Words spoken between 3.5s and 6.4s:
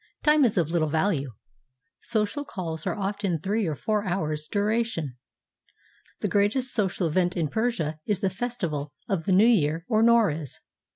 or four hours' duration. The